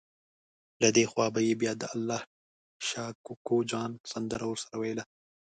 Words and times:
له 0.81 0.89
دې 0.95 1.03
خوا 1.11 1.27
به 1.33 1.39
یې 1.47 1.53
بیا 1.61 1.73
د 1.77 1.83
الله 1.93 2.21
شا 2.87 3.05
کوکو 3.25 3.57
جان 3.71 3.91
سندره 4.11 4.45
ورسره 4.47 4.75
وویله. 4.77 5.03